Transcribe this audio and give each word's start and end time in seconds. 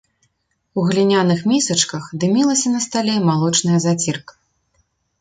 У 0.79 0.85
гліняных 0.91 1.43
місачках 1.51 2.09
дымілася 2.25 2.75
на 2.75 2.83
стале 2.89 3.15
малочная 3.31 3.77
зацірка. 3.89 4.33